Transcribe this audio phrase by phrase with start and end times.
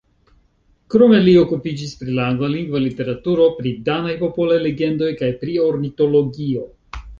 [0.93, 6.69] Krome li okupiĝis pri la anglalingva literaturo, pri danaj popolaj legendoj kaj pri ornitologio.